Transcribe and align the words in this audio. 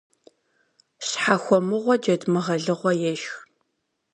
Щхьэхуэмыгъуэ 1.05 1.95
джэд 2.01 2.21
мыгъэлыгъуэ 2.31 2.91
ешх. 3.11 3.33